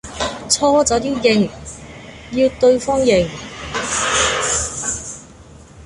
[0.49, 1.47] 錯就要認，
[2.31, 3.29] 要對方認